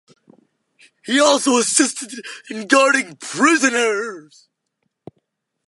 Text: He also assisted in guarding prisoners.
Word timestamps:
He 1.05 1.19
also 1.19 1.57
assisted 1.57 2.25
in 2.49 2.65
guarding 2.65 3.17
prisoners. 3.17 4.49